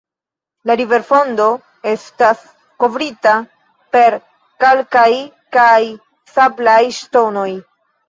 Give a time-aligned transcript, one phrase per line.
[0.69, 1.45] La riverfundo
[1.91, 2.41] estas
[2.85, 3.35] kovrita
[3.99, 4.19] per
[4.67, 5.09] kalkaj
[5.61, 5.81] kaj
[6.37, 7.51] sablaj ŝtonoj.